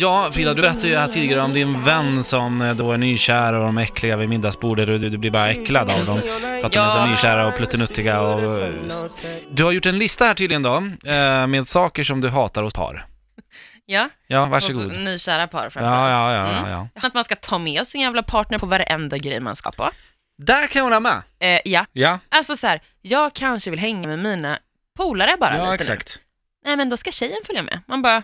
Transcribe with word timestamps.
Ja, 0.00 0.32
Frida, 0.32 0.54
du 0.54 0.62
berättade 0.62 0.88
ju 0.88 0.96
här 0.96 1.08
tidigare 1.08 1.40
om 1.42 1.52
din 1.54 1.84
vän 1.84 2.24
som 2.24 2.62
eh, 2.62 2.74
då 2.74 2.92
är 2.92 2.98
nykär 2.98 3.52
och 3.52 3.64
de 3.64 3.78
är 3.78 3.82
äckliga 3.82 4.16
vid 4.16 4.28
middagsbordet 4.28 4.88
och 4.88 5.00
du, 5.00 5.08
du 5.08 5.18
blir 5.18 5.30
bara 5.30 5.50
äcklad 5.50 5.90
av 5.90 6.06
dem. 6.06 6.20
För 6.20 6.64
att 6.66 6.72
de 6.72 6.78
är 6.78 6.90
så 6.90 6.98
Ja. 6.98 7.06
nykära 7.06 7.46
och 7.48 7.56
pluttenuttiga 7.56 8.20
och... 8.20 8.62
eh, 8.62 8.70
Du 9.50 9.64
har 9.64 9.72
gjort 9.72 9.86
en 9.86 9.98
lista 9.98 10.24
här 10.24 10.34
tydligen 10.34 10.62
då, 10.62 10.76
eh, 11.06 11.46
med 11.46 11.68
saker 11.68 12.04
som 12.04 12.20
du 12.20 12.28
hatar 12.28 12.62
hos 12.62 12.72
par. 12.74 13.06
Ja, 13.86 14.08
Ja, 14.26 14.44
varsågod. 14.44 14.82
så 14.92 14.98
nykära 14.98 15.46
par 15.48 15.64
Ja, 15.64 15.70
framförallt. 15.70 16.10
ja, 16.10 16.32
ja, 16.34 16.58
Mm. 16.58 16.70
ja, 16.70 16.88
ja. 16.94 17.00
Att 17.06 17.14
man 17.14 17.24
ska 17.24 17.36
ta 17.36 17.58
med 17.58 17.86
sin 17.86 18.00
jävla 18.00 18.22
partner 18.22 18.58
på 18.58 18.66
varenda 18.66 19.18
grej 19.18 19.40
man 19.40 19.56
ska 19.56 19.70
på. 19.70 19.90
Där 20.42 20.66
kan 20.66 20.80
jag 20.80 20.84
hålla 20.84 21.00
med. 21.00 21.22
Eh, 21.40 21.60
ja, 21.64 21.86
Ja, 21.92 22.18
alltså 22.28 22.56
så 22.56 22.66
här, 22.66 22.80
jag 23.02 23.32
kanske 23.32 23.70
vill 23.70 23.80
hänga 23.80 24.08
med 24.08 24.18
mina 24.18 24.58
polare 24.96 25.36
bara 25.40 25.50
ja 25.56 25.58
lite 25.58 25.68
nu. 25.70 25.74
exakt. 25.74 26.18
Nej, 26.64 26.76
men 26.76 26.88
då 26.88 26.96
ska 26.96 27.10
tjejen 27.10 27.38
följa 27.46 27.62
med. 27.62 27.80
Man 27.86 28.02
bara, 28.02 28.22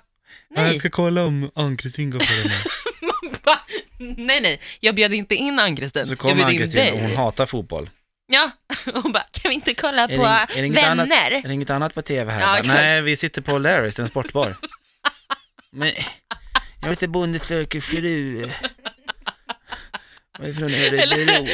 nej. 0.51 0.81
kolla 0.91 1.25
om 1.25 1.51
Ann-Kristin 1.55 2.11
går 2.11 2.19
på 2.19 2.25
det 2.25 2.49
Man 3.07 3.35
bara, 3.45 3.61
nej, 3.99 4.41
nej, 4.41 4.61
jag 4.81 4.95
bjöd 4.95 5.13
inte 5.13 5.35
in 5.35 5.59
Ann-Kristin. 5.59 6.07
Så 6.07 6.15
Jag 6.15 6.37
bjöd 6.37 6.39
in 6.39 6.45
Ann-Kristin 6.45 6.93
och 6.93 6.99
dig. 6.99 7.09
hon 7.09 7.17
hatar 7.17 7.47
fotboll. 7.47 7.91
Ja, 8.27 8.51
och 8.95 9.13
bara, 9.13 9.25
kan 9.33 9.49
vi 9.49 9.55
inte 9.55 9.75
kolla 9.75 10.09
på 10.09 10.39
inget 10.57 10.85
vänner? 10.85 11.31
Är 11.31 11.43
det 11.43 11.53
inget 11.55 11.71
annat 11.71 11.95
på 11.95 12.03
tv 12.03 12.33
här? 12.33 12.41
Ja, 12.41 12.47
Bara, 12.47 12.59
exakt. 12.59 12.75
Nej, 12.79 13.03
vi 13.03 13.17
sitter 13.17 13.43
på 13.43 13.59
Larrys, 13.59 13.99
en 13.99 14.09
sportbar. 14.09 14.57
Men, 15.73 15.93
jag 16.81 16.89
heter 16.89 17.07
Bonde 17.07 17.39
söker 17.39 17.81
fru. 17.81 18.51
Jag 20.39 20.49
är 20.49 20.55
från 20.55 20.75
Örebro. 20.75 21.49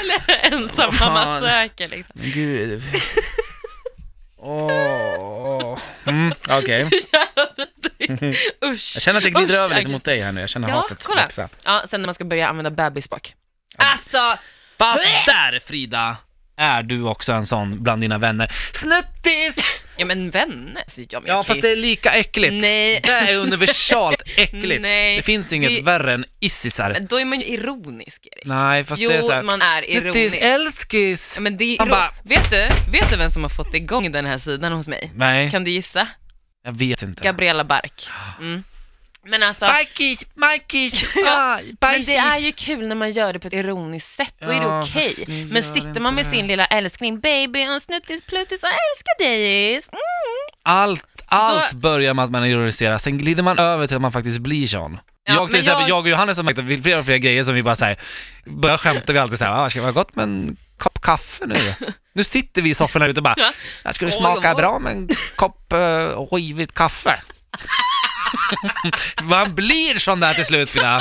Eller 0.00 0.52
ensam 0.52 0.86
Vad 0.86 0.94
fan. 0.94 1.12
mamma 1.12 1.40
söker 1.40 1.88
liksom. 1.88 2.12
Men 2.20 2.30
gud. 2.30 2.82
Åh. 4.36 4.97
Mm, 6.08 6.34
okej. 6.50 6.84
Usch. 8.64 8.92
Jag 8.94 9.02
känner 9.02 9.18
att 9.18 9.24
jag 9.24 9.34
glider 9.34 9.54
Usch, 9.54 9.60
över 9.60 9.76
lite 9.76 9.90
mot 9.90 10.04
dig 10.04 10.20
här 10.20 10.32
nu. 10.32 10.40
Jag 10.40 10.50
känner 10.50 10.68
Ja, 10.68 10.74
hatet 10.74 11.02
kolla. 11.04 11.22
växa. 11.22 11.48
Ja, 11.64 11.82
sen 11.86 12.00
när 12.02 12.06
man 12.06 12.14
ska 12.14 12.24
börja 12.24 12.48
använda 12.48 12.70
bebisspråk. 12.70 13.34
Alltså, 13.76 14.36
Fast 14.78 15.26
där 15.26 15.60
Frida, 15.66 16.16
är 16.56 16.82
du 16.82 17.02
också 17.02 17.32
en 17.32 17.46
sån 17.46 17.82
bland 17.82 18.00
dina 18.02 18.18
vänner. 18.18 18.52
Snuttis! 18.72 19.64
Ja 19.98 20.04
men 20.06 20.30
vänner, 20.30 20.82
så 20.88 21.02
ja, 21.10 21.20
men 21.20 21.28
Ja, 21.28 21.38
okej. 21.38 21.46
fast 21.48 21.62
det 21.62 21.68
är 21.70 21.76
lika 21.76 22.12
äckligt. 22.12 22.54
Nej. 22.54 23.00
Det 23.04 23.10
är 23.12 23.36
universalt 23.36 24.22
äckligt. 24.36 24.82
Nej. 24.82 25.16
Det 25.16 25.22
finns 25.22 25.52
inget 25.52 25.70
Det- 25.76 25.82
värre 25.82 26.12
än 26.14 26.24
issisar. 26.40 26.90
Men 26.90 27.06
då 27.06 27.20
är 27.20 27.24
man 27.24 27.40
ju 27.40 27.46
ironisk, 27.46 28.26
Erik. 28.32 28.44
Nej, 28.44 28.84
fast 28.84 29.02
jo, 29.02 29.10
det 29.10 29.16
är 29.16 29.22
såhär... 29.22 29.42
man 29.42 29.62
är 29.62 29.90
ironisk. 29.90 30.36
älskis! 30.40 31.32
Ja, 31.34 31.40
men 31.40 31.56
det 31.56 31.64
är 31.64 31.78
Man 31.78 31.88
iro- 31.88 31.90
bara- 31.90 32.12
vet, 32.24 32.50
du, 32.50 32.68
vet 32.92 33.10
du 33.10 33.16
vem 33.16 33.30
som 33.30 33.42
har 33.42 33.50
fått 33.50 33.74
igång 33.74 34.12
den 34.12 34.26
här 34.26 34.38
sidan 34.38 34.72
hos 34.72 34.88
mig? 34.88 35.12
Nej, 35.14 35.50
Kan 35.50 35.64
du 35.64 35.70
gissa? 35.70 36.08
jag 36.64 36.78
vet 36.78 37.02
inte. 37.02 37.22
Gabriella 37.24 37.64
Bark. 37.64 38.08
Mm. 38.40 38.64
Men 39.28 39.42
alltså, 39.42 39.64
Majkis, 39.66 40.20
Majkis, 40.34 41.04
ah, 41.26 41.58
men 41.80 42.04
det 42.04 42.16
är 42.16 42.38
ju 42.38 42.52
kul 42.52 42.86
när 42.88 42.94
man 42.96 43.10
gör 43.10 43.32
det 43.32 43.38
på 43.38 43.46
ett 43.48 43.54
ironiskt 43.54 44.16
sätt, 44.16 44.34
då 44.40 44.50
är 44.50 44.60
det 44.60 44.66
Ja, 44.66 44.80
okej. 44.82 45.14
fast 45.14 45.28
ni 45.28 45.44
Men 45.52 45.62
gör 45.62 45.72
sitter 45.74 46.00
man 46.00 46.14
med 46.14 46.24
inte 46.24 46.36
sin 46.36 46.46
lilla 46.46 46.64
älskling, 46.66 47.20
baby, 47.20 47.60
en 47.62 47.80
snuttis, 47.80 48.22
pluttis, 48.22 48.60
jag 48.62 48.70
älskar 48.72 49.24
dig. 49.24 49.72
Mm. 49.72 49.80
Allt, 50.62 51.04
allt 51.26 51.72
börjar 51.72 52.14
med 52.14 52.24
att 52.24 52.30
man 52.30 52.44
ironiserar, 52.44 52.98
sen 52.98 53.18
glider 53.18 53.42
man 53.42 53.58
över 53.58 53.86
till 53.86 53.96
att 53.96 54.02
man 54.02 54.12
faktiskt 54.12 54.38
blir 54.38 54.66
sån. 54.66 55.00
Ja, 55.24 55.34
jag 55.34 55.46
till 55.46 55.52
men 55.52 55.60
exempel, 55.60 55.80
jag- 55.82 55.90
jag 55.90 56.00
och 56.02 56.08
Johannes 56.08 56.36
har 56.36 56.44
märkt 56.44 56.58
att 56.58 56.64
vi 56.64 56.82
fler 56.82 56.98
och 56.98 57.04
fler 57.04 57.16
grejer 57.16 57.44
som 57.44 57.54
vi 57.54 57.62
bara 57.62 57.76
säger 57.76 57.96
börjar 58.44 58.76
skämta 58.78 59.12
vi 59.12 59.18
alltid 59.18 59.38
såhär, 59.38 59.64
ah, 59.64 59.70
ska 59.70 59.78
det 59.78 59.82
vara 59.82 59.92
gott 59.92 60.14
med 60.16 60.22
en 60.22 60.56
kopp 60.78 61.02
kaffe 61.02 61.46
nu? 61.46 61.54
nu 62.12 62.24
sitter 62.24 62.62
vi 62.62 62.70
i 62.70 62.74
sofforna 62.74 63.06
ute 63.06 63.20
och 63.20 63.24
bara, 63.24 63.34
Ja. 63.38 63.52
jag 63.84 63.94
skulle 63.94 64.12
Skål, 64.12 64.22
smaka 64.22 64.40
gumman." 64.40 64.56
bra 64.56 64.78
med 64.78 64.92
en 64.92 65.08
kopp 65.36 65.72
uh, 65.74 66.34
rivigt 66.34 66.74
kaffe. 66.74 67.20
man 69.22 69.54
blir 69.54 69.98
sån 69.98 70.20
där 70.20 70.34
till 70.34 70.44
slut 70.44 70.70
Frida. 70.70 71.00